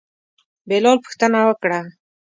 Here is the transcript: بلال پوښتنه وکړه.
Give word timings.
بلال 0.67 0.97
پوښتنه 1.05 1.39
وکړه. 1.49 1.79